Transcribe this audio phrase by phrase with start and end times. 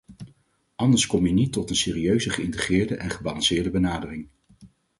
[0.75, 4.27] Anders kom je niet tot een serieuze geïntegreerde en gebalanceerde benadering.